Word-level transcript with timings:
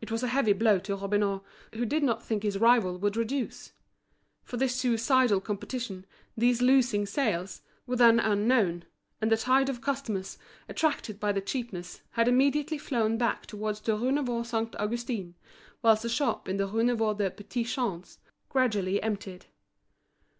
It 0.00 0.12
was 0.12 0.22
a 0.22 0.28
heavy 0.28 0.52
blow 0.52 0.78
to 0.78 0.94
Robineau, 0.94 1.42
who 1.74 1.84
did 1.84 2.04
not 2.04 2.22
think 2.22 2.44
his 2.44 2.58
rival 2.60 2.98
would 3.00 3.16
reduce; 3.16 3.72
for 4.44 4.56
this 4.56 4.76
suicidal 4.76 5.40
competition, 5.40 6.06
these 6.36 6.62
losing 6.62 7.04
sales, 7.04 7.60
were 7.84 7.96
then 7.96 8.20
unknown; 8.20 8.84
and 9.20 9.28
the 9.28 9.36
tide 9.36 9.68
of 9.68 9.80
customers, 9.80 10.38
attracted 10.68 11.18
by 11.18 11.32
the 11.32 11.40
cheapness, 11.40 12.00
had 12.12 12.28
immediately 12.28 12.78
flown 12.78 13.18
back 13.18 13.44
towards 13.44 13.80
the 13.80 13.96
Rue 13.96 14.12
Neuve 14.12 14.46
Saint 14.46 14.76
Augustin, 14.76 15.34
whilst 15.82 16.04
the 16.04 16.08
shop 16.08 16.48
in 16.48 16.56
the 16.56 16.68
Rue 16.68 16.84
Neuve 16.84 17.18
des 17.18 17.30
Petits 17.30 17.72
Champs 17.74 18.18
gradually 18.48 19.02
emptied. 19.02 19.46